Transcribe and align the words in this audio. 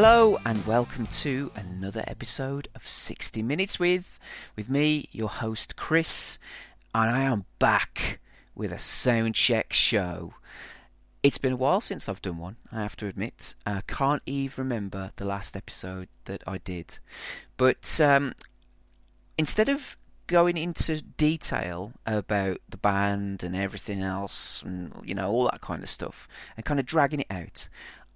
Hello 0.00 0.38
and 0.44 0.64
welcome 0.64 1.08
to 1.08 1.50
another 1.56 2.04
episode 2.06 2.68
of 2.76 2.86
60 2.86 3.42
Minutes 3.42 3.80
with 3.80 4.20
with 4.54 4.70
me, 4.70 5.08
your 5.10 5.28
host 5.28 5.74
Chris, 5.74 6.38
and 6.94 7.10
I 7.10 7.22
am 7.22 7.46
back 7.58 8.20
with 8.54 8.70
a 8.70 8.78
sound 8.78 9.34
check 9.34 9.72
show. 9.72 10.34
It's 11.24 11.38
been 11.38 11.54
a 11.54 11.56
while 11.56 11.80
since 11.80 12.08
I've 12.08 12.22
done 12.22 12.38
one, 12.38 12.54
I 12.70 12.80
have 12.80 12.94
to 12.98 13.08
admit. 13.08 13.56
I 13.66 13.80
can't 13.88 14.22
even 14.24 14.62
remember 14.66 15.10
the 15.16 15.24
last 15.24 15.56
episode 15.56 16.06
that 16.26 16.44
I 16.46 16.58
did. 16.58 17.00
But 17.56 18.00
um, 18.00 18.36
instead 19.36 19.68
of 19.68 19.96
going 20.28 20.56
into 20.56 21.02
detail 21.02 21.92
about 22.06 22.58
the 22.68 22.76
band 22.76 23.42
and 23.42 23.56
everything 23.56 24.02
else 24.02 24.62
and 24.62 24.92
you 25.04 25.16
know 25.16 25.28
all 25.28 25.46
that 25.46 25.60
kind 25.60 25.82
of 25.82 25.90
stuff 25.90 26.28
and 26.56 26.64
kind 26.64 26.78
of 26.78 26.86
dragging 26.86 27.20
it 27.20 27.26
out 27.30 27.66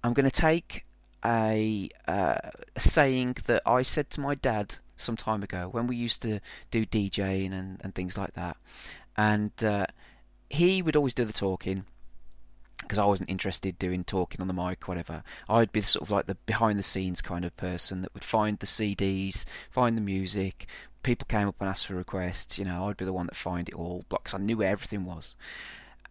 i'm 0.03 0.13
going 0.13 0.29
to 0.29 0.31
take 0.31 0.85
a, 1.25 1.89
uh, 2.07 2.37
saying 2.77 3.37
that 3.45 3.61
i 3.65 3.81
said 3.81 4.09
to 4.09 4.19
my 4.19 4.35
dad 4.35 4.75
some 4.97 5.17
time 5.17 5.43
ago 5.43 5.67
when 5.71 5.87
we 5.87 5.95
used 5.95 6.21
to 6.21 6.39
do 6.71 6.85
djing 6.85 7.51
and, 7.51 7.79
and 7.83 7.95
things 7.95 8.17
like 8.17 8.33
that 8.33 8.57
and 9.17 9.51
uh, 9.63 9.85
he 10.49 10.81
would 10.81 10.95
always 10.95 11.13
do 11.13 11.25
the 11.25 11.33
talking 11.33 11.85
because 12.83 12.97
I 12.97 13.05
wasn't 13.05 13.29
interested 13.29 13.79
doing 13.79 14.03
talking 14.03 14.41
on 14.41 14.47
the 14.47 14.53
mic, 14.53 14.87
whatever. 14.87 15.23
I'd 15.49 15.71
be 15.71 15.81
sort 15.81 16.03
of 16.03 16.11
like 16.11 16.27
the 16.27 16.35
behind 16.35 16.77
the 16.77 16.83
scenes 16.83 17.21
kind 17.21 17.45
of 17.45 17.55
person 17.57 18.01
that 18.01 18.13
would 18.13 18.23
find 18.23 18.59
the 18.59 18.65
CDs, 18.65 19.45
find 19.71 19.97
the 19.97 20.01
music. 20.01 20.67
People 21.01 21.25
came 21.25 21.47
up 21.47 21.55
and 21.59 21.69
asked 21.69 21.87
for 21.87 21.95
requests. 21.95 22.59
You 22.59 22.65
know, 22.65 22.87
I'd 22.87 22.97
be 22.97 23.05
the 23.05 23.13
one 23.13 23.27
that 23.27 23.35
find 23.35 23.67
it 23.69 23.75
all 23.75 24.03
because 24.09 24.33
I 24.33 24.37
knew 24.37 24.57
where 24.57 24.69
everything 24.69 25.05
was. 25.05 25.35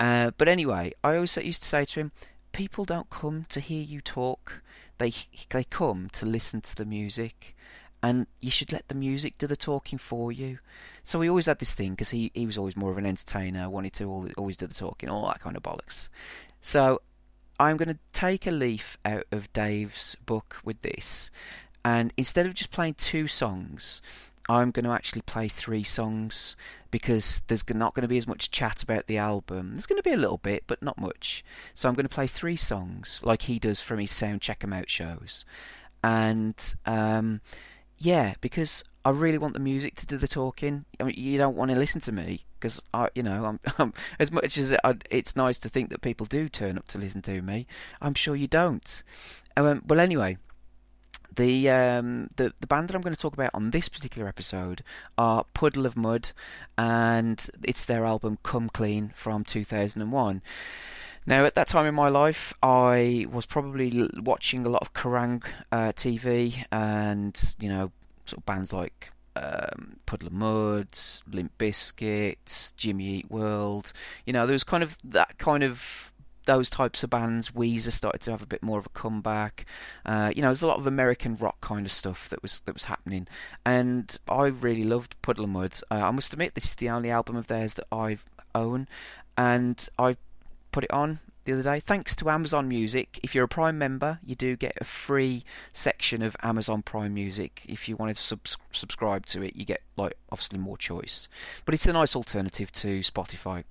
Uh, 0.00 0.32
but 0.36 0.48
anyway, 0.48 0.92
I 1.04 1.14
always 1.14 1.36
used 1.36 1.62
to 1.62 1.68
say 1.68 1.84
to 1.84 2.00
him, 2.00 2.12
people 2.52 2.84
don't 2.84 3.10
come 3.10 3.46
to 3.50 3.60
hear 3.60 3.82
you 3.82 4.00
talk. 4.00 4.62
They 5.02 5.12
they 5.50 5.64
come 5.64 6.10
to 6.12 6.26
listen 6.26 6.60
to 6.60 6.76
the 6.76 6.84
music 6.84 7.56
and 8.04 8.28
you 8.40 8.52
should 8.52 8.72
let 8.72 8.86
the 8.86 8.94
music 8.94 9.36
do 9.36 9.48
the 9.48 9.56
talking 9.56 9.98
for 9.98 10.30
you. 10.30 10.60
So 11.02 11.20
he 11.20 11.28
always 11.28 11.46
had 11.46 11.58
this 11.58 11.74
thing 11.74 11.90
because 11.90 12.10
he, 12.10 12.30
he 12.34 12.46
was 12.46 12.56
always 12.56 12.76
more 12.76 12.92
of 12.92 12.98
an 12.98 13.06
entertainer, 13.06 13.68
wanted 13.68 13.94
to 13.94 14.32
always 14.36 14.56
do 14.56 14.68
the 14.68 14.74
talking, 14.74 15.08
all 15.08 15.26
that 15.26 15.40
kind 15.40 15.56
of 15.56 15.62
bollocks. 15.64 16.08
So 16.60 17.02
I'm 17.58 17.76
going 17.76 17.88
to 17.88 17.98
take 18.12 18.46
a 18.46 18.52
leaf 18.52 18.96
out 19.04 19.26
of 19.32 19.52
Dave's 19.52 20.14
book 20.24 20.58
with 20.62 20.82
this, 20.82 21.32
and 21.84 22.12
instead 22.16 22.46
of 22.46 22.54
just 22.54 22.70
playing 22.70 22.94
two 22.94 23.26
songs, 23.26 24.02
I'm 24.48 24.70
going 24.70 24.84
to 24.84 24.90
actually 24.90 25.22
play 25.22 25.48
three 25.48 25.82
songs 25.82 26.56
because 26.90 27.42
there's 27.46 27.68
not 27.70 27.94
going 27.94 28.02
to 28.02 28.08
be 28.08 28.18
as 28.18 28.26
much 28.26 28.50
chat 28.50 28.82
about 28.82 29.06
the 29.06 29.18
album. 29.18 29.72
There's 29.72 29.86
going 29.86 30.02
to 30.02 30.08
be 30.08 30.14
a 30.14 30.18
little 30.18 30.38
bit, 30.38 30.64
but 30.66 30.82
not 30.82 31.00
much. 31.00 31.44
So 31.74 31.88
I'm 31.88 31.94
going 31.94 32.08
to 32.08 32.14
play 32.14 32.26
three 32.26 32.56
songs 32.56 33.22
like 33.24 33.42
he 33.42 33.58
does 33.58 33.80
from 33.80 33.98
his 33.98 34.10
Sound 34.10 34.42
Check 34.42 34.62
'em 34.62 34.72
Out 34.72 34.90
shows, 34.90 35.44
and 36.02 36.74
um, 36.86 37.40
yeah, 37.98 38.34
because 38.40 38.84
I 39.04 39.10
really 39.10 39.38
want 39.38 39.54
the 39.54 39.60
music 39.60 39.94
to 39.96 40.06
do 40.06 40.16
the 40.16 40.28
talking. 40.28 40.84
I 41.00 41.04
mean, 41.04 41.14
you 41.16 41.38
don't 41.38 41.56
want 41.56 41.70
to 41.70 41.76
listen 41.76 42.00
to 42.02 42.12
me 42.12 42.44
because 42.58 42.82
I, 42.92 43.08
you 43.14 43.22
know, 43.22 43.44
I'm, 43.44 43.60
I'm 43.78 43.94
as 44.18 44.30
much 44.30 44.58
as 44.58 44.72
it, 44.72 44.80
it's 45.10 45.36
nice 45.36 45.58
to 45.58 45.68
think 45.68 45.90
that 45.90 46.02
people 46.02 46.26
do 46.26 46.48
turn 46.48 46.78
up 46.78 46.88
to 46.88 46.98
listen 46.98 47.22
to 47.22 47.42
me. 47.42 47.66
I'm 48.00 48.14
sure 48.14 48.36
you 48.36 48.48
don't. 48.48 49.02
Um, 49.56 49.82
well, 49.86 50.00
anyway, 50.00 50.38
the 51.36 51.70
um, 51.70 52.30
the 52.36 52.52
the 52.60 52.66
band 52.66 52.88
that 52.88 52.94
I'm 52.94 53.02
going 53.02 53.14
to 53.14 53.20
talk 53.20 53.34
about 53.34 53.50
on 53.54 53.70
this 53.70 53.88
particular 53.88 54.28
episode 54.28 54.82
are 55.16 55.44
Puddle 55.54 55.86
of 55.86 55.96
Mudd, 55.96 56.30
and 56.76 57.48
it's 57.64 57.84
their 57.84 58.04
album 58.04 58.38
Come 58.42 58.68
Clean 58.68 59.12
from 59.14 59.44
2001. 59.44 60.42
Now, 61.24 61.44
at 61.44 61.54
that 61.54 61.68
time 61.68 61.86
in 61.86 61.94
my 61.94 62.08
life, 62.08 62.52
I 62.62 63.26
was 63.30 63.46
probably 63.46 64.08
watching 64.16 64.66
a 64.66 64.68
lot 64.68 64.82
of 64.82 64.92
Kerrang 64.92 65.44
uh, 65.70 65.92
TV 65.92 66.64
and, 66.72 67.40
you 67.60 67.68
know, 67.68 67.92
sort 68.24 68.38
of 68.38 68.46
bands 68.46 68.72
like 68.72 69.12
um, 69.36 69.96
Puddle 70.04 70.28
of 70.28 70.32
Mudd, 70.32 70.98
Limp 71.30 71.56
Bizkit, 71.58 72.74
Jimmy 72.76 73.04
Eat 73.04 73.30
World. 73.30 73.92
You 74.26 74.32
know, 74.32 74.46
there 74.46 74.52
was 74.52 74.64
kind 74.64 74.82
of 74.82 74.98
that 75.04 75.38
kind 75.38 75.62
of 75.62 76.11
those 76.44 76.70
types 76.70 77.02
of 77.02 77.10
bands. 77.10 77.50
Weezer 77.50 77.92
started 77.92 78.20
to 78.22 78.30
have 78.30 78.42
a 78.42 78.46
bit 78.46 78.62
more 78.62 78.78
of 78.78 78.86
a 78.86 78.90
comeback. 78.90 79.66
Uh, 80.04 80.32
you 80.34 80.42
know, 80.42 80.48
there's 80.48 80.62
a 80.62 80.66
lot 80.66 80.78
of 80.78 80.86
American 80.86 81.36
rock 81.36 81.60
kind 81.60 81.86
of 81.86 81.92
stuff 81.92 82.28
that 82.30 82.42
was 82.42 82.60
that 82.60 82.74
was 82.74 82.84
happening, 82.84 83.26
and 83.64 84.18
I 84.28 84.46
really 84.46 84.84
loved 84.84 85.20
Puddle 85.22 85.44
of 85.44 85.50
Mudd. 85.50 85.78
Uh, 85.90 85.94
I 85.94 86.10
must 86.10 86.32
admit, 86.32 86.54
this 86.54 86.64
is 86.64 86.74
the 86.76 86.90
only 86.90 87.10
album 87.10 87.36
of 87.36 87.46
theirs 87.46 87.74
that 87.74 87.86
I 87.92 88.18
own, 88.54 88.88
and 89.36 89.88
I 89.98 90.16
put 90.70 90.84
it 90.84 90.90
on 90.92 91.20
the 91.44 91.52
other 91.52 91.62
day. 91.62 91.80
Thanks 91.80 92.14
to 92.16 92.30
Amazon 92.30 92.68
Music. 92.68 93.18
If 93.22 93.34
you're 93.34 93.44
a 93.44 93.48
Prime 93.48 93.78
member, 93.78 94.20
you 94.24 94.34
do 94.34 94.56
get 94.56 94.76
a 94.80 94.84
free 94.84 95.44
section 95.72 96.22
of 96.22 96.36
Amazon 96.42 96.82
Prime 96.82 97.14
Music. 97.14 97.62
If 97.66 97.88
you 97.88 97.96
wanted 97.96 98.16
to 98.16 98.22
sub- 98.22 98.46
subscribe 98.72 99.26
to 99.26 99.42
it, 99.42 99.56
you 99.56 99.64
get 99.64 99.82
like 99.96 100.14
obviously 100.30 100.58
more 100.58 100.76
choice. 100.76 101.28
But 101.64 101.74
it's 101.74 101.86
a 101.86 101.92
nice 101.92 102.14
alternative 102.14 102.70
to 102.72 103.00
Spotify. 103.00 103.64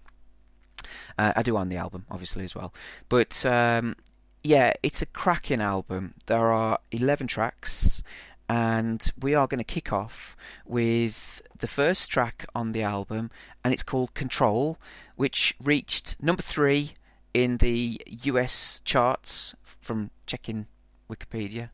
Uh, 1.18 1.34
I 1.36 1.44
do 1.44 1.58
own 1.58 1.70
the 1.70 1.78
album, 1.78 2.06
obviously 2.10 2.44
as 2.44 2.56
well. 2.56 2.74
But 3.10 3.46
um, 3.46 3.96
yeah, 4.44 4.74
it's 4.84 5.02
a 5.02 5.06
cracking 5.06 5.62
album. 5.62 6.16
There 6.26 6.52
are 6.52 6.80
11 6.92 7.28
tracks, 7.28 8.04
and 8.50 9.12
we 9.20 9.36
are 9.36 9.48
going 9.48 9.60
to 9.60 9.64
kick 9.64 9.94
off 9.94 10.36
with 10.66 11.42
the 11.60 11.68
first 11.68 12.12
track 12.12 12.46
on 12.56 12.72
the 12.72 12.84
album, 12.84 13.32
and 13.64 13.74
it's 13.74 13.84
called 13.84 14.14
Control, 14.14 14.78
which 15.16 15.56
reached 15.64 16.22
number 16.22 16.42
three 16.42 16.94
in 17.34 17.58
the 17.58 18.02
US 18.24 18.82
charts 18.84 19.56
from 19.64 20.12
checking 20.26 20.68
Wikipedia. 21.10 21.70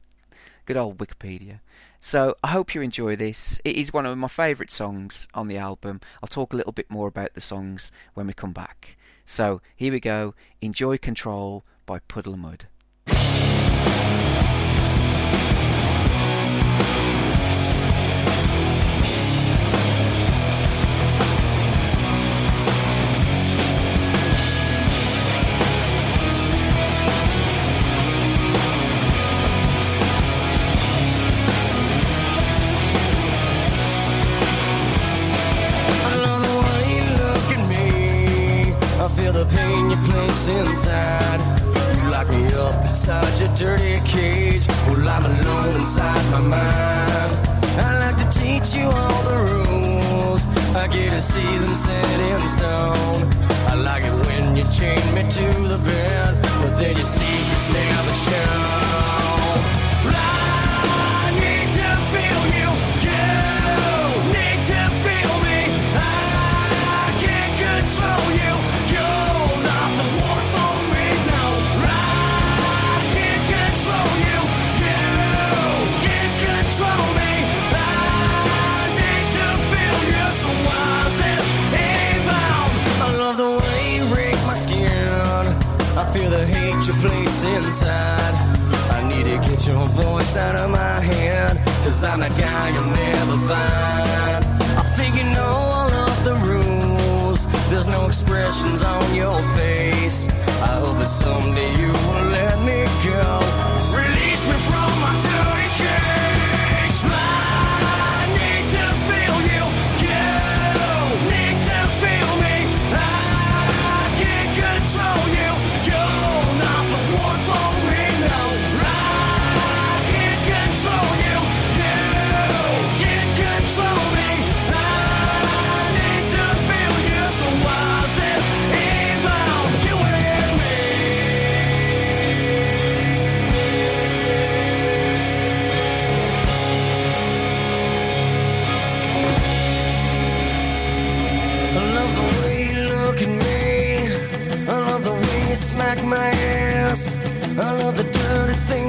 Good 0.66 0.78
old 0.78 0.98
Wikipedia. 0.98 1.62
So 2.00 2.36
I 2.44 2.50
hope 2.50 2.76
you 2.76 2.82
enjoy 2.82 3.16
this. 3.16 3.60
It 3.66 3.76
is 3.76 3.92
one 3.92 4.06
of 4.06 4.18
my 4.18 4.28
favourite 4.28 4.72
songs 4.72 5.28
on 5.34 5.48
the 5.48 5.58
album. 5.58 6.00
I'll 6.22 6.28
talk 6.28 6.54
a 6.54 6.56
little 6.56 6.72
bit 6.72 6.92
more 6.92 7.08
about 7.08 7.34
the 7.34 7.42
songs 7.42 7.92
when 8.14 8.28
we 8.28 8.34
come 8.34 8.54
back. 8.54 8.98
So 9.26 9.62
here 9.76 9.92
we 9.92 10.00
go. 10.00 10.36
Enjoy 10.62 10.98
Control 10.98 11.66
by 11.86 12.00
Puddle 12.00 12.34
of 12.34 12.40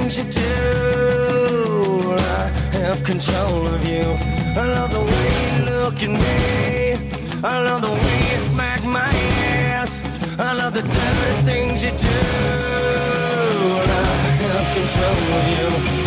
things 0.09 0.17
you 0.17 0.41
do. 0.41 2.15
I 2.17 2.51
have 2.73 3.03
control 3.03 3.67
of 3.67 3.85
you. 3.85 4.03
I 4.55 4.65
love 4.75 4.91
the 4.91 5.01
way 5.01 5.29
you 5.45 5.65
look 5.65 5.95
at 6.01 6.09
me. 6.09 6.95
I 7.43 7.63
love 7.63 7.81
the 7.81 7.91
way 7.91 8.31
you 8.31 8.37
smack 8.37 8.83
my 8.83 9.09
ass. 9.71 10.01
I 10.39 10.53
love 10.53 10.73
the 10.73 10.81
dirty 10.81 11.45
things 11.45 11.83
you 11.83 11.91
do. 11.91 12.19
I 13.85 14.35
have 14.43 14.67
control 14.75 15.19
of 15.37 15.93
you. 15.93 15.98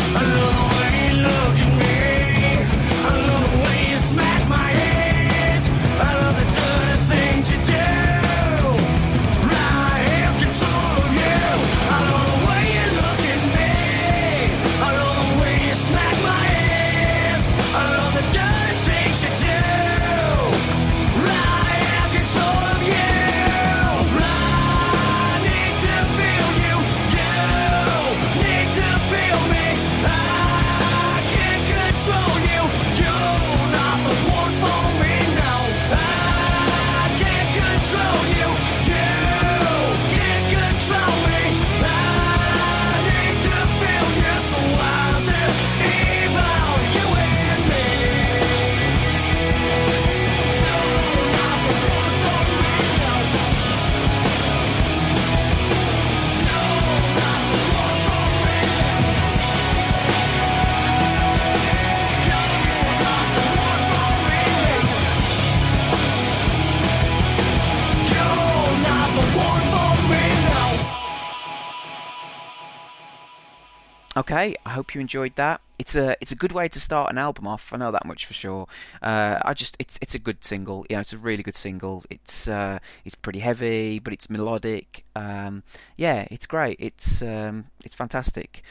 Okay, 74.15 74.55
I 74.67 74.71
hope 74.71 74.95
you 74.95 75.01
enjoyed 75.01 75.37
that. 75.37 75.63
It's 75.79 75.97
a 75.97 76.17
it's 76.21 76.33
a 76.33 76.37
good 76.37 76.53
way 76.53 76.69
to 76.69 76.79
start 76.79 77.11
an 77.11 77.17
album 77.17 77.47
off. 77.47 77.73
I 77.73 77.79
know 77.79 77.91
that 77.91 78.05
much 78.05 78.27
for 78.27 78.35
sure. 78.35 78.67
Uh, 79.01 79.41
I 79.43 79.55
just 79.55 79.75
it's 79.79 79.99
it's 80.03 80.15
a 80.15 80.19
good 80.19 80.45
single. 80.45 80.85
You 80.91 80.97
know, 80.97 81.01
it's 81.01 81.15
a 81.15 81.19
really 81.19 81.43
good 81.43 81.57
single. 81.57 82.05
It's 82.11 82.47
uh, 82.47 82.79
it's 83.07 83.15
pretty 83.15 83.39
heavy, 83.39 84.01
but 84.01 84.13
it's 84.13 84.29
melodic. 84.29 85.05
Um, 85.17 85.63
yeah, 85.97 86.27
it's 86.31 86.47
great. 86.47 86.77
It's 86.79 87.23
um, 87.23 87.65
it's 87.85 87.95
fantastic. 87.95 88.63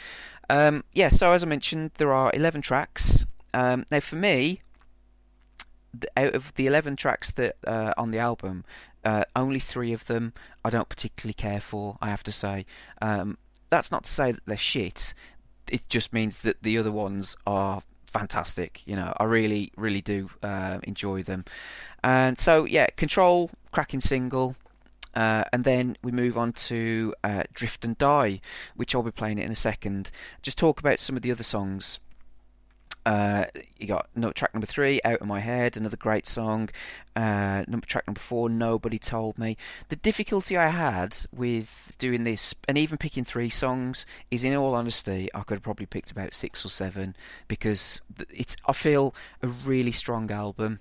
Um, 0.48 0.84
yeah, 0.94 1.10
so 1.10 1.32
as 1.32 1.44
I 1.44 1.48
mentioned, 1.48 1.92
there 1.96 2.14
are 2.14 2.30
eleven 2.36 2.62
tracks. 2.62 3.26
Um, 3.52 3.86
now, 3.90 4.00
for 4.00 4.18
me, 4.18 4.62
out 6.16 6.36
of 6.36 6.54
the 6.56 6.68
11 6.68 6.96
tracks 6.96 7.32
that 7.32 7.58
uh, 7.68 7.94
on 7.98 8.12
the 8.12 8.20
album, 8.20 8.64
uh, 9.04 9.26
only 9.36 9.60
three 9.60 9.92
of 9.92 10.06
them 10.06 10.34
I 10.64 10.70
don't 10.70 10.88
particularly 10.88 11.34
care 11.34 11.60
for. 11.60 11.98
I 12.02 12.10
have 12.10 12.24
to 12.24 12.32
say. 12.32 12.66
Um, 13.02 13.38
that's 13.72 13.92
not 13.92 14.04
to 14.04 14.12
say 14.12 14.32
that 14.34 14.46
they're 14.46 14.58
shit. 14.58 15.16
It 15.72 15.90
just 15.90 16.14
means 16.14 16.42
that 16.42 16.62
the 16.62 16.78
other 16.78 16.92
ones 16.92 17.36
are 17.48 17.82
fantastic. 18.06 18.82
You 18.86 18.96
know, 18.98 19.14
I 19.18 19.24
really, 19.24 19.72
really 19.76 20.02
do 20.02 20.30
uh, 20.44 20.80
enjoy 20.84 21.24
them. 21.24 21.46
And 22.04 22.38
so, 22.38 22.66
yeah, 22.66 22.88
Control, 22.98 23.50
cracking 23.72 24.02
single. 24.02 24.56
Uh, 25.16 25.44
and 25.52 25.64
then 25.64 25.98
we 26.04 26.12
move 26.12 26.38
on 26.38 26.54
to 26.54 27.14
uh, 27.24 27.44
Drift 27.54 27.84
and 27.84 27.98
Die, 27.98 28.40
which 28.76 28.94
I'll 28.94 29.04
be 29.04 29.12
playing 29.12 29.40
it 29.40 29.46
in 29.46 29.52
a 29.52 29.56
second. 29.56 30.12
Just 30.42 30.58
talk 30.58 30.80
about 30.80 31.00
some 31.00 31.16
of 31.16 31.22
the 31.22 31.32
other 31.32 31.44
songs. 31.44 32.00
Uh, 33.06 33.46
you 33.78 33.88
got 33.88 34.08
track 34.36 34.54
number 34.54 34.68
three, 34.68 35.02
Out 35.04 35.22
of 35.22 35.28
My 35.28 35.40
Head, 35.40 35.78
another 35.78 35.98
great 35.98 36.28
song. 36.28 36.70
Uh, 37.16 37.64
number 37.68 37.86
track 37.86 38.08
number 38.08 38.20
four, 38.20 38.50
Nobody 38.50 39.00
Told 39.00 39.38
Me. 39.38 39.58
The 39.90 39.96
difficulty 39.96 40.56
I 40.58 40.70
had 40.70 41.18
with 41.32 41.96
doing 41.98 42.24
this 42.24 42.54
and 42.68 42.78
even 42.78 42.98
picking 42.98 43.26
three 43.26 43.50
songs 43.50 44.06
is, 44.30 44.44
in 44.44 44.56
all 44.56 44.76
honesty, 44.76 45.30
I 45.34 45.42
could 45.42 45.56
have 45.56 45.64
probably 45.64 45.88
picked 45.88 46.12
about 46.12 46.34
six 46.34 46.64
or 46.66 46.70
seven 46.70 47.16
because 47.48 48.02
it's. 48.30 48.56
I 48.66 48.74
feel 48.74 49.16
a 49.42 49.48
really 49.48 49.92
strong 49.92 50.30
album 50.32 50.80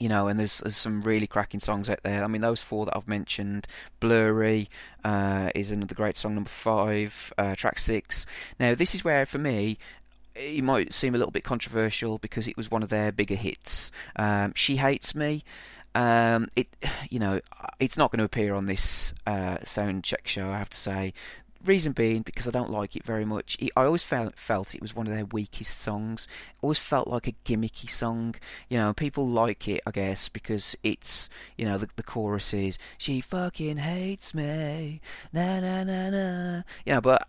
you 0.00 0.08
know, 0.08 0.28
and 0.28 0.38
there's, 0.38 0.58
there's 0.58 0.76
some 0.76 1.02
really 1.02 1.26
cracking 1.26 1.60
songs 1.60 1.88
out 1.88 2.00
there. 2.02 2.24
I 2.24 2.26
mean, 2.26 2.42
those 2.42 2.60
four 2.60 2.84
that 2.86 2.96
I've 2.96 3.08
mentioned, 3.08 3.66
Blurry 4.00 4.68
uh, 5.04 5.50
is 5.54 5.70
another 5.70 5.94
great 5.94 6.16
song, 6.16 6.34
number 6.34 6.50
five, 6.50 7.32
uh, 7.38 7.54
track 7.54 7.78
six. 7.78 8.26
Now, 8.58 8.74
this 8.74 8.94
is 8.94 9.04
where, 9.04 9.24
for 9.24 9.38
me, 9.38 9.78
it 10.34 10.64
might 10.64 10.92
seem 10.92 11.14
a 11.14 11.18
little 11.18 11.30
bit 11.30 11.44
controversial 11.44 12.18
because 12.18 12.48
it 12.48 12.56
was 12.56 12.70
one 12.70 12.82
of 12.82 12.88
their 12.88 13.12
bigger 13.12 13.34
hits. 13.34 13.92
Um, 14.16 14.52
she 14.54 14.76
hates 14.76 15.14
me. 15.14 15.44
Um, 15.94 16.48
it, 16.56 16.68
you 17.10 17.18
know, 17.18 17.40
it's 17.78 17.96
not 17.96 18.10
going 18.10 18.18
to 18.18 18.24
appear 18.24 18.54
on 18.54 18.66
this 18.66 19.14
uh, 19.26 19.58
sound 19.62 20.04
check 20.04 20.26
show. 20.26 20.48
I 20.48 20.58
have 20.58 20.70
to 20.70 20.78
say. 20.78 21.12
Reason 21.64 21.92
being 21.92 22.20
because 22.20 22.46
I 22.46 22.50
don't 22.50 22.68
like 22.68 22.94
it 22.94 23.06
very 23.06 23.24
much. 23.24 23.56
It, 23.58 23.70
I 23.74 23.84
always 23.84 24.04
felt 24.04 24.38
felt 24.38 24.74
it 24.74 24.82
was 24.82 24.94
one 24.94 25.06
of 25.06 25.14
their 25.14 25.24
weakest 25.24 25.80
songs. 25.80 26.28
Always 26.60 26.78
felt 26.78 27.08
like 27.08 27.26
a 27.26 27.34
gimmicky 27.46 27.88
song. 27.88 28.34
You 28.68 28.76
know, 28.76 28.92
people 28.92 29.26
like 29.26 29.66
it, 29.66 29.80
I 29.86 29.90
guess, 29.90 30.28
because 30.28 30.76
it's 30.82 31.30
you 31.56 31.64
know 31.64 31.78
the 31.78 31.88
the 31.96 32.02
chorus 32.02 32.52
is 32.52 32.76
she 32.98 33.22
fucking 33.22 33.78
hates 33.78 34.34
me, 34.34 35.00
na 35.32 35.60
na 35.60 35.84
na 35.84 36.10
na. 36.10 36.62
You 36.84 36.96
know, 36.96 37.00
but 37.00 37.26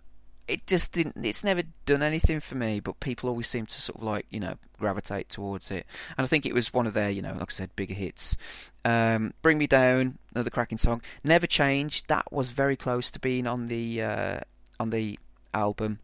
it 0.47 0.67
just 0.67 0.93
didn't 0.93 1.25
it's 1.25 1.43
never 1.43 1.63
done 1.85 2.03
anything 2.03 2.39
for 2.39 2.55
me 2.55 2.79
but 2.79 2.99
people 2.99 3.29
always 3.29 3.47
seem 3.47 3.65
to 3.65 3.81
sort 3.81 3.97
of 3.97 4.03
like 4.03 4.25
you 4.29 4.39
know 4.39 4.55
gravitate 4.77 5.29
towards 5.29 5.71
it. 5.71 5.85
And 6.17 6.25
i 6.25 6.27
think 6.27 6.45
it 6.45 6.53
was 6.53 6.73
one 6.73 6.87
of 6.87 6.93
their 6.93 7.09
you 7.09 7.21
know 7.21 7.33
like 7.33 7.51
i 7.51 7.53
said 7.53 7.75
bigger 7.75 7.93
hits. 7.93 8.37
Um, 8.83 9.33
bring 9.41 9.57
me 9.57 9.65
down 9.65 10.19
another 10.35 10.51
cracking 10.51 10.77
song. 10.77 11.01
Never 11.23 11.47
changed 11.47 12.07
that 12.07 12.31
was 12.31 12.51
very 12.51 12.75
close 12.75 13.09
to 13.11 13.19
being 13.19 13.47
on 13.47 13.67
the 13.67 14.01
uh, 14.01 14.39
on 14.79 14.91
the 14.91 15.17
album. 15.53 15.99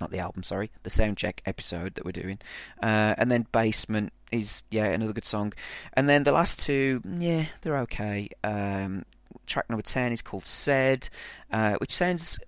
Not 0.00 0.10
the 0.10 0.18
album 0.18 0.42
sorry 0.42 0.70
the 0.82 0.90
soundcheck 0.90 1.40
episode 1.44 1.94
that 1.94 2.04
we're 2.04 2.12
doing. 2.12 2.38
Uh, 2.82 3.14
and 3.18 3.30
then 3.30 3.46
basement 3.52 4.12
is 4.32 4.62
yeah 4.70 4.86
another 4.86 5.12
good 5.12 5.26
song. 5.26 5.52
And 5.92 6.08
then 6.08 6.22
the 6.22 6.32
last 6.32 6.60
two 6.60 7.02
yeah 7.18 7.46
they're 7.62 7.78
okay. 7.80 8.28
Um, 8.42 9.04
track 9.46 9.68
number 9.68 9.82
10 9.82 10.12
is 10.12 10.22
called 10.22 10.46
said 10.46 11.08
uh, 11.52 11.74
which 11.74 11.92
sounds 11.92 12.38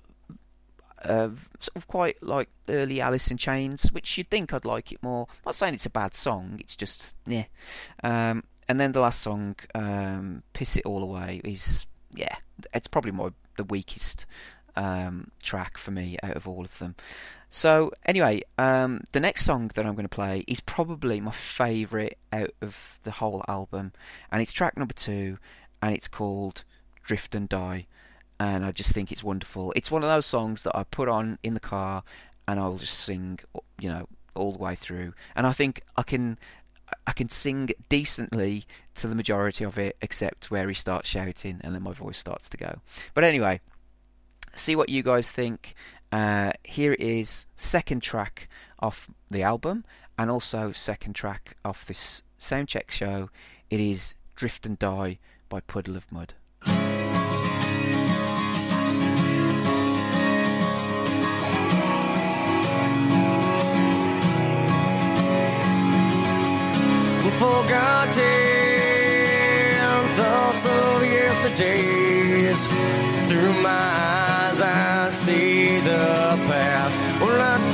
uh, 1.02 1.30
sort 1.60 1.76
of 1.76 1.86
quite 1.86 2.22
like 2.22 2.48
early 2.68 3.00
Alice 3.00 3.30
in 3.30 3.36
Chains, 3.36 3.92
which 3.92 4.16
you'd 4.16 4.30
think 4.30 4.52
I'd 4.52 4.64
like 4.64 4.92
it 4.92 5.02
more. 5.02 5.26
I'm 5.28 5.42
not 5.46 5.56
saying 5.56 5.74
it's 5.74 5.86
a 5.86 5.90
bad 5.90 6.14
song, 6.14 6.56
it's 6.60 6.76
just 6.76 7.14
yeah. 7.26 7.44
Um, 8.02 8.44
and 8.68 8.80
then 8.80 8.92
the 8.92 9.00
last 9.00 9.20
song, 9.20 9.56
um, 9.74 10.42
"Piss 10.52 10.76
It 10.76 10.86
All 10.86 11.02
Away," 11.02 11.40
is 11.44 11.86
yeah, 12.14 12.36
it's 12.74 12.88
probably 12.88 13.12
my 13.12 13.30
the 13.56 13.64
weakest 13.64 14.26
um, 14.74 15.30
track 15.42 15.78
for 15.78 15.90
me 15.90 16.16
out 16.22 16.36
of 16.36 16.48
all 16.48 16.64
of 16.64 16.78
them. 16.78 16.94
So 17.48 17.92
anyway, 18.04 18.42
um, 18.58 19.02
the 19.12 19.20
next 19.20 19.44
song 19.44 19.70
that 19.74 19.86
I'm 19.86 19.94
going 19.94 20.04
to 20.04 20.08
play 20.08 20.44
is 20.46 20.60
probably 20.60 21.20
my 21.20 21.30
favourite 21.30 22.18
out 22.32 22.50
of 22.60 22.98
the 23.02 23.12
whole 23.12 23.44
album, 23.48 23.92
and 24.30 24.42
it's 24.42 24.52
track 24.52 24.76
number 24.76 24.94
two, 24.94 25.38
and 25.80 25.94
it's 25.94 26.08
called 26.08 26.64
"Drift 27.02 27.34
and 27.34 27.48
Die." 27.48 27.86
And 28.38 28.64
I 28.64 28.72
just 28.72 28.92
think 28.92 29.10
it's 29.10 29.24
wonderful. 29.24 29.72
It's 29.76 29.90
one 29.90 30.02
of 30.02 30.10
those 30.10 30.26
songs 30.26 30.62
that 30.64 30.76
I 30.76 30.84
put 30.84 31.08
on 31.08 31.38
in 31.42 31.54
the 31.54 31.60
car 31.60 32.02
and 32.46 32.60
I'll 32.60 32.76
just 32.76 32.98
sing, 32.98 33.40
you 33.80 33.88
know, 33.88 34.06
all 34.34 34.52
the 34.52 34.58
way 34.58 34.74
through. 34.74 35.14
And 35.34 35.46
I 35.46 35.52
think 35.52 35.82
I 35.96 36.02
can 36.02 36.38
I 37.06 37.12
can 37.12 37.28
sing 37.28 37.70
decently 37.88 38.64
to 38.94 39.08
the 39.08 39.14
majority 39.14 39.64
of 39.64 39.78
it, 39.78 39.96
except 40.00 40.50
where 40.50 40.68
he 40.68 40.74
starts 40.74 41.08
shouting 41.08 41.60
and 41.62 41.74
then 41.74 41.82
my 41.82 41.92
voice 41.92 42.18
starts 42.18 42.48
to 42.50 42.56
go. 42.56 42.80
But 43.14 43.24
anyway, 43.24 43.60
see 44.54 44.76
what 44.76 44.88
you 44.88 45.02
guys 45.02 45.30
think. 45.30 45.74
Uh, 46.12 46.52
here 46.62 46.92
it 46.92 47.00
is, 47.00 47.46
second 47.56 48.02
track 48.02 48.48
off 48.78 49.08
the 49.30 49.42
album, 49.42 49.84
and 50.18 50.30
also 50.30 50.70
second 50.70 51.14
track 51.14 51.56
off 51.64 51.84
this 51.86 52.22
soundcheck 52.38 52.90
show. 52.90 53.30
It 53.70 53.80
is 53.80 54.14
"Drift 54.36 54.66
and 54.66 54.78
Die" 54.78 55.18
by 55.48 55.60
Puddle 55.60 55.96
of 55.96 56.10
Mudd. 56.12 56.34
Forgotten 67.38 68.56
thoughts 70.16 70.64
of 70.66 71.02
yesterdays. 71.04 72.66
Through 73.28 73.52
my 73.62 73.68
eyes, 73.68 74.60
I 74.60 75.10
see 75.10 75.78
the 75.80 76.38
past. 76.48 76.98
Well, 77.20 77.40
I 77.40 77.65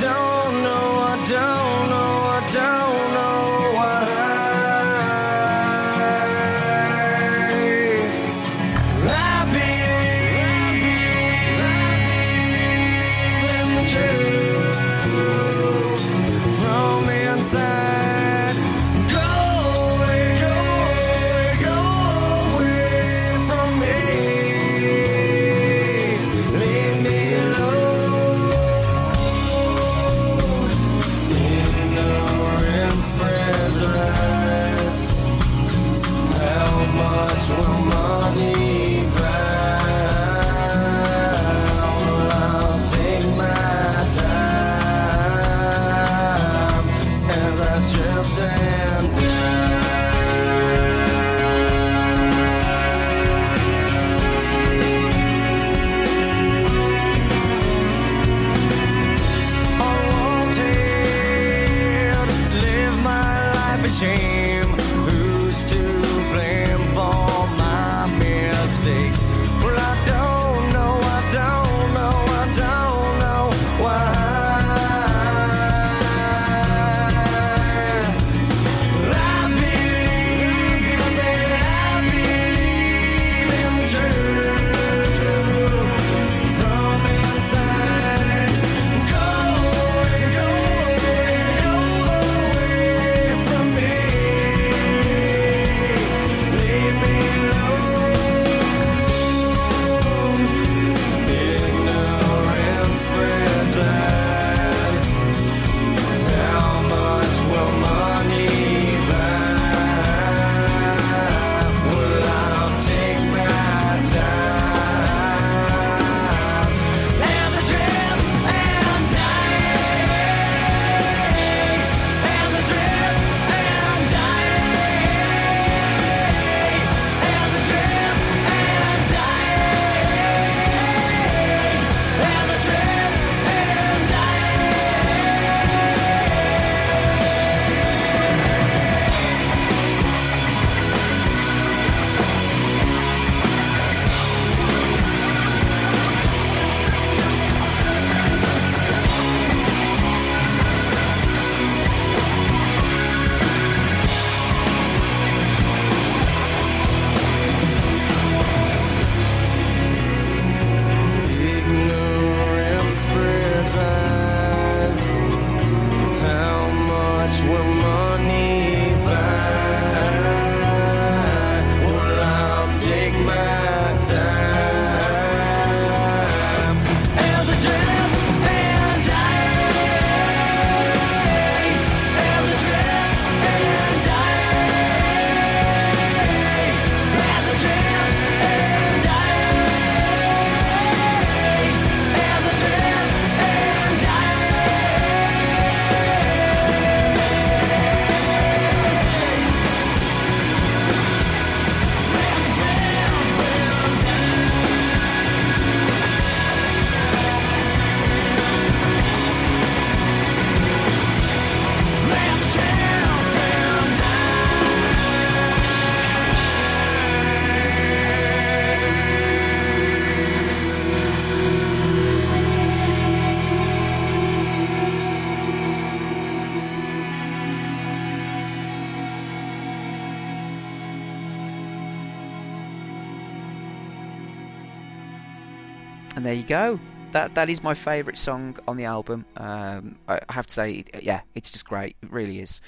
And 236.23 236.29
there 236.29 236.35
you 236.35 236.43
go. 236.43 236.79
That 237.11 237.35
that 237.35 237.49
is 237.49 237.61
my 237.61 237.73
favourite 237.73 238.17
song 238.17 238.57
on 238.65 238.77
the 238.77 238.85
album. 238.85 239.25
Um, 239.35 239.97
I 240.07 240.21
have 240.29 240.47
to 240.47 240.53
say, 240.53 240.85
yeah, 241.01 241.19
it's 241.35 241.51
just 241.51 241.65
great. 241.65 241.97
It 242.01 242.09
really 242.13 242.39
is. 242.39 242.61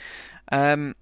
Um, 0.51 0.93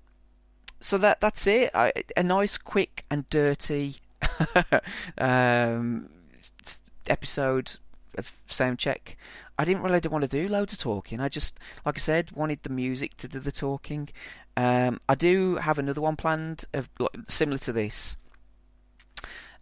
so 0.79 1.00
that 1.00 1.19
that's 1.19 1.48
it. 1.48 1.72
I, 1.74 1.91
a 2.15 2.22
nice, 2.22 2.60
quick, 2.60 3.05
and 3.10 3.27
dirty 3.31 3.95
um, 5.17 6.10
episode 7.07 7.77
of 8.19 8.31
sound 8.45 8.77
check. 8.77 9.17
I 9.57 9.65
didn't 9.65 9.81
really 9.81 10.00
want 10.07 10.22
to 10.22 10.27
do 10.27 10.48
loads 10.48 10.74
of 10.74 10.77
talking. 10.77 11.19
I 11.19 11.29
just, 11.29 11.60
like 11.88 11.98
I 11.98 12.01
said, 12.01 12.33
wanted 12.33 12.62
the 12.62 12.69
music 12.69 13.17
to 13.17 13.27
do 13.27 13.39
the 13.39 13.51
talking. 13.51 14.10
Um, 14.55 15.01
I 15.10 15.15
do 15.15 15.55
have 15.55 15.79
another 15.79 16.01
one 16.01 16.17
planned 16.17 16.65
of 16.75 16.88
similar 17.27 17.57
to 17.57 17.74
this, 17.74 18.15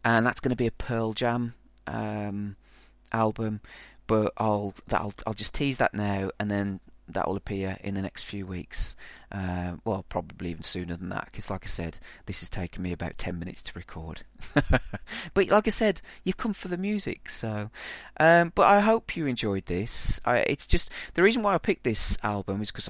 and 0.03 0.25
that's 0.25 0.41
going 0.41 0.49
to 0.49 0.57
be 0.57 0.67
a 0.67 0.71
Pearl 0.71 1.13
Jam 1.13 1.53
um, 1.87 2.57
album. 3.11 3.61
But 4.07 4.33
I'll 4.37 4.73
I'll 4.91 5.13
I'll 5.25 5.33
just 5.33 5.53
tease 5.55 5.77
that 5.77 5.93
now, 5.93 6.31
and 6.39 6.49
then 6.51 6.79
that 7.07 7.27
will 7.27 7.37
appear 7.37 7.77
in 7.81 7.93
the 7.93 8.01
next 8.01 8.23
few 8.23 8.45
weeks. 8.45 8.95
Uh, 9.31 9.73
well, 9.85 10.03
probably 10.09 10.49
even 10.49 10.63
sooner 10.63 10.95
than 10.95 11.09
that, 11.09 11.25
because 11.25 11.49
like 11.49 11.63
I 11.63 11.69
said, 11.69 11.99
this 12.25 12.41
has 12.41 12.49
taken 12.49 12.83
me 12.83 12.91
about 12.91 13.17
10 13.17 13.39
minutes 13.39 13.61
to 13.63 13.71
record. 13.75 14.23
but 15.33 15.47
like 15.47 15.67
I 15.67 15.69
said, 15.69 16.01
you've 16.23 16.37
come 16.37 16.53
for 16.53 16.67
the 16.67 16.77
music, 16.77 17.29
so. 17.29 17.69
Um, 18.19 18.51
but 18.53 18.67
I 18.67 18.81
hope 18.81 19.15
you 19.15 19.27
enjoyed 19.27 19.67
this. 19.67 20.19
I, 20.25 20.39
it's 20.39 20.67
just 20.67 20.91
the 21.13 21.23
reason 21.23 21.43
why 21.43 21.53
I 21.53 21.59
picked 21.59 21.83
this 21.83 22.17
album 22.23 22.61
is 22.61 22.71
because 22.71 22.89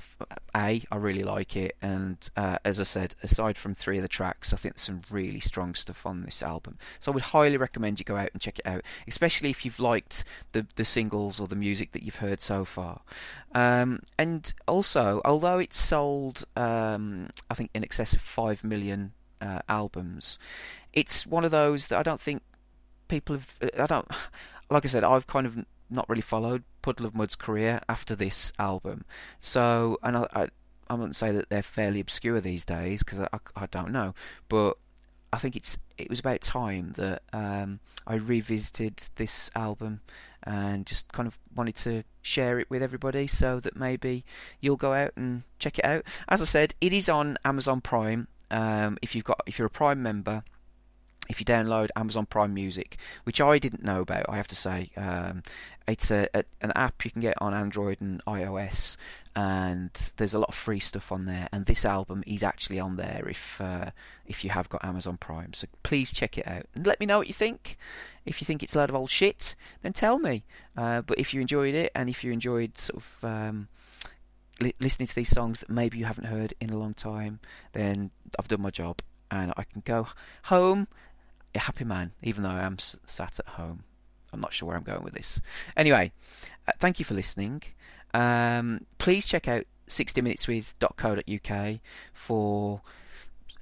a 0.55 0.81
I 0.91 0.95
really 0.95 1.23
like 1.23 1.55
it, 1.55 1.75
and 1.81 2.17
uh, 2.35 2.57
as 2.65 2.79
I 2.79 2.83
said, 2.83 3.15
aside 3.23 3.57
from 3.57 3.75
three 3.75 3.97
of 3.97 4.01
the 4.01 4.07
tracks, 4.07 4.53
I 4.53 4.57
think 4.57 4.75
there's 4.75 4.81
some 4.81 5.01
really 5.09 5.39
strong 5.39 5.75
stuff 5.75 6.05
on 6.05 6.23
this 6.23 6.41
album. 6.41 6.77
So 6.99 7.11
I 7.11 7.13
would 7.13 7.23
highly 7.23 7.57
recommend 7.57 7.99
you 7.99 8.05
go 8.05 8.15
out 8.15 8.29
and 8.33 8.41
check 8.41 8.59
it 8.59 8.67
out, 8.67 8.83
especially 9.07 9.49
if 9.49 9.63
you've 9.63 9.79
liked 9.79 10.23
the 10.53 10.65
the 10.75 10.85
singles 10.85 11.39
or 11.39 11.47
the 11.47 11.55
music 11.55 11.91
that 11.91 12.03
you've 12.03 12.15
heard 12.15 12.41
so 12.41 12.65
far. 12.65 13.01
Um, 13.53 14.01
and 14.17 14.53
also, 14.67 15.21
although 15.25 15.59
it's 15.59 15.79
sold, 15.79 16.30
um, 16.55 17.29
I 17.49 17.53
think 17.53 17.71
in 17.73 17.83
excess 17.83 18.13
of 18.13 18.21
five 18.21 18.63
million 18.63 19.13
uh, 19.39 19.59
albums, 19.67 20.39
it's 20.93 21.25
one 21.25 21.45
of 21.45 21.51
those 21.51 21.87
that 21.87 21.99
I 21.99 22.03
don't 22.03 22.21
think 22.21 22.41
people 23.07 23.35
have. 23.35 23.71
I 23.77 23.85
don't. 23.87 24.07
Like 24.69 24.85
I 24.85 24.87
said, 24.87 25.03
I've 25.03 25.27
kind 25.27 25.45
of 25.45 25.65
not 25.89 26.07
really 26.07 26.21
followed 26.21 26.63
Puddle 26.81 27.05
of 27.05 27.13
Mudd's 27.13 27.35
career 27.35 27.81
after 27.89 28.15
this 28.15 28.53
album. 28.57 29.03
So, 29.39 29.99
and 30.01 30.15
I, 30.15 30.27
I, 30.33 30.47
I 30.89 30.93
wouldn't 30.93 31.17
say 31.17 31.31
that 31.31 31.49
they're 31.49 31.61
fairly 31.61 31.99
obscure 31.99 32.39
these 32.39 32.65
days 32.65 33.03
because 33.03 33.19
I, 33.19 33.27
I, 33.33 33.39
I, 33.63 33.65
don't 33.67 33.91
know, 33.91 34.15
but 34.47 34.77
I 35.33 35.37
think 35.37 35.55
it's 35.55 35.77
it 35.97 36.09
was 36.09 36.19
about 36.19 36.41
time 36.41 36.93
that 36.97 37.21
um, 37.33 37.79
I 38.07 38.15
revisited 38.15 39.03
this 39.15 39.51
album 39.55 40.01
and 40.43 40.85
just 40.85 41.11
kind 41.11 41.27
of 41.27 41.39
wanted 41.55 41.75
to 41.77 42.03
share 42.21 42.59
it 42.59 42.69
with 42.69 42.81
everybody 42.81 43.27
so 43.27 43.59
that 43.59 43.75
maybe 43.75 44.25
you'll 44.59 44.77
go 44.77 44.93
out 44.93 45.11
and 45.15 45.43
check 45.59 45.79
it 45.79 45.85
out. 45.85 46.03
As 46.27 46.41
I 46.41 46.45
said, 46.45 46.75
it 46.81 46.93
is 46.93 47.09
on 47.09 47.37
Amazon 47.45 47.81
Prime. 47.81 48.27
Um, 48.49 48.97
if 49.01 49.15
you've 49.15 49.23
got 49.23 49.41
if 49.45 49.57
you're 49.57 49.67
a 49.67 49.69
Prime 49.69 50.03
member, 50.03 50.43
if 51.31 51.39
you 51.39 51.45
download 51.45 51.89
Amazon 51.95 52.25
Prime 52.25 52.53
Music, 52.53 52.97
which 53.23 53.39
I 53.39 53.57
didn't 53.57 53.83
know 53.83 54.01
about, 54.01 54.25
I 54.27 54.35
have 54.35 54.49
to 54.49 54.55
say, 54.55 54.89
um, 54.97 55.43
it's 55.87 56.11
a, 56.11 56.27
a, 56.33 56.43
an 56.61 56.73
app 56.75 57.05
you 57.05 57.11
can 57.11 57.21
get 57.21 57.41
on 57.41 57.53
Android 57.53 58.01
and 58.01 58.23
iOS, 58.25 58.97
and 59.33 59.89
there's 60.17 60.33
a 60.33 60.39
lot 60.39 60.49
of 60.49 60.55
free 60.55 60.81
stuff 60.81 61.09
on 61.09 61.25
there. 61.25 61.47
And 61.53 61.65
this 61.65 61.85
album 61.85 62.21
is 62.27 62.43
actually 62.43 62.81
on 62.81 62.97
there 62.97 63.25
if 63.29 63.61
uh, 63.61 63.91
if 64.27 64.43
you 64.43 64.49
have 64.49 64.67
got 64.67 64.83
Amazon 64.83 65.15
Prime. 65.17 65.53
So 65.53 65.67
please 65.83 66.11
check 66.11 66.37
it 66.37 66.45
out 66.45 66.65
and 66.75 66.85
let 66.85 66.99
me 66.99 67.05
know 67.05 67.19
what 67.19 67.27
you 67.27 67.33
think. 67.33 67.77
If 68.25 68.41
you 68.41 68.45
think 68.45 68.61
it's 68.61 68.75
a 68.75 68.79
load 68.79 68.89
of 68.89 68.95
old 68.95 69.09
shit, 69.09 69.55
then 69.83 69.93
tell 69.93 70.19
me. 70.19 70.43
Uh, 70.75 71.01
but 71.01 71.17
if 71.17 71.33
you 71.33 71.39
enjoyed 71.39 71.73
it 71.75 71.93
and 71.95 72.09
if 72.09 72.25
you 72.25 72.33
enjoyed 72.33 72.77
sort 72.77 73.01
of 73.01 73.23
um, 73.23 73.69
li- 74.59 74.75
listening 74.81 75.07
to 75.07 75.15
these 75.15 75.29
songs 75.29 75.61
that 75.61 75.69
maybe 75.69 75.97
you 75.97 76.05
haven't 76.05 76.25
heard 76.25 76.53
in 76.59 76.71
a 76.71 76.77
long 76.77 76.93
time, 76.93 77.39
then 77.71 78.11
I've 78.37 78.49
done 78.49 78.61
my 78.61 78.69
job 78.69 79.01
and 79.31 79.53
I 79.55 79.63
can 79.63 79.81
go 79.85 80.07
home 80.43 80.87
a 81.55 81.59
happy 81.59 81.83
man, 81.85 82.11
even 82.21 82.43
though 82.43 82.49
I 82.49 82.61
am 82.61 82.75
s- 82.79 82.97
sat 83.05 83.39
at 83.39 83.47
home. 83.47 83.83
I'm 84.33 84.41
not 84.41 84.53
sure 84.53 84.67
where 84.67 84.77
I'm 84.77 84.83
going 84.83 85.03
with 85.03 85.13
this. 85.13 85.41
Anyway, 85.75 86.11
uh, 86.67 86.71
thank 86.79 86.99
you 86.99 87.05
for 87.05 87.13
listening. 87.13 87.63
Um, 88.13 88.85
please 88.97 89.25
check 89.25 89.47
out 89.47 89.65
60minuteswith.co.uk 89.87 91.79
for 92.13 92.81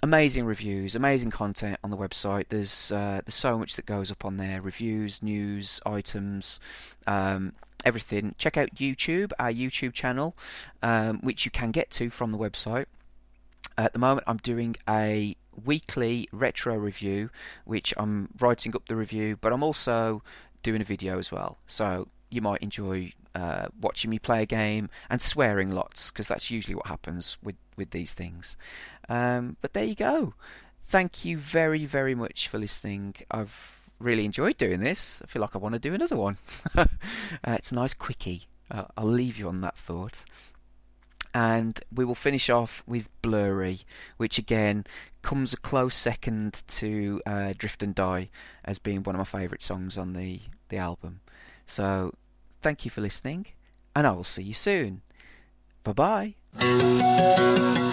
amazing 0.02 0.45
reviews, 0.45 0.95
amazing 0.95 1.32
content 1.32 1.78
on 1.84 1.89
the 1.89 1.97
website. 1.97 2.45
There's 2.49 2.91
uh, 2.91 3.21
there's 3.25 3.36
so 3.36 3.58
much 3.58 3.75
that 3.75 3.86
goes 3.86 4.12
up 4.12 4.25
on 4.25 4.38
there: 4.38 4.62
reviews, 4.62 5.21
news, 5.23 5.82
items, 5.86 6.60
um, 7.08 7.54
everything. 7.86 8.36
Check 8.38 8.58
out 8.58 8.75
YouTube, 8.75 9.32
our 9.39 9.52
YouTube 9.52 9.93
channel, 9.93 10.36
um, 10.84 11.19
which 11.21 11.45
you 11.45 11.52
can 11.52 11.71
get 11.71 11.89
to 11.91 12.10
from 12.10 12.32
the 12.32 12.38
website. 12.38 12.86
At 13.78 13.93
the 13.93 14.00
moment, 14.00 14.26
I'm 14.28 14.38
doing 14.38 14.76
a 14.88 15.36
weekly 15.65 16.28
retro 16.32 16.76
review, 16.78 17.30
which 17.65 17.93
I'm 17.98 18.30
writing 18.39 18.76
up 18.76 18.88
the 18.88 18.95
review, 18.95 19.38
but 19.39 19.54
I'm 19.54 19.63
also 19.63 20.22
doing 20.63 20.82
a 20.82 20.86
video 20.86 21.17
as 21.17 21.32
well. 21.32 21.58
So 21.67 22.08
you 22.30 22.41
might 22.41 22.62
enjoy 22.62 23.13
uh, 23.36 23.67
watching 23.80 24.10
me 24.10 24.19
play 24.19 24.43
a 24.43 24.45
game 24.45 24.89
and 25.10 25.22
swearing 25.22 25.72
lots 25.72 26.12
because 26.12 26.28
that's 26.28 26.52
usually 26.52 26.76
what 26.76 26.88
happens 26.88 27.38
with 27.43 27.56
with 27.76 27.91
these 27.91 28.13
things. 28.13 28.58
Um, 29.08 29.56
but 29.62 29.74
there 29.74 29.86
you 29.86 29.95
go. 29.95 30.34
Thank 30.88 31.24
you 31.24 31.38
very 31.38 31.86
very 31.86 32.15
much 32.15 32.48
for 32.48 32.58
listening. 32.58 33.15
I've 33.32 33.80
really 34.00 34.26
enjoyed 34.26 34.58
doing 34.58 34.80
this. 34.80 35.22
I 35.24 35.28
feel 35.28 35.41
like 35.41 35.56
I 35.56 35.60
want 35.60 35.74
to 35.74 35.80
do 35.80 35.93
another 35.93 36.15
one. 36.15 36.38
uh, 36.76 36.86
it's 37.45 37.72
a 37.72 37.76
nice 37.76 37.93
quickie. 37.93 38.48
Uh, 38.72 38.86
I'll 38.98 39.08
leave 39.08 39.38
you 39.38 39.48
on 39.48 39.62
that 39.62 39.78
thought. 39.78 40.24
And 41.34 41.80
we 41.94 42.06
will 42.06 42.15
finish 42.15 42.50
off 42.50 42.84
with 42.88 43.10
Blurry, 43.22 43.82
which 44.18 44.38
again 44.38 44.86
comes 45.22 45.54
a 45.54 45.58
close 45.58 45.96
second 45.96 46.63
to 46.68 47.22
uh, 47.26 47.54
Drift 47.58 47.84
and 47.84 47.94
Die 47.94 48.30
as 48.65 48.80
being 48.80 49.04
one 49.04 49.15
of 49.15 49.20
my 49.20 49.39
favourite 49.39 49.62
songs 49.62 49.98
on 49.98 50.13
the, 50.13 50.39
the 50.70 50.78
album. 50.78 51.22
So 51.65 52.15
thank 52.62 52.84
you 52.84 52.92
for 52.92 53.02
listening, 53.02 53.48
and 53.96 54.08
I 54.08 54.12
will 54.12 54.24
see 54.24 54.44
you 54.44 54.54
soon. 54.56 55.02
Bye 55.84 56.36
bye. 56.56 57.88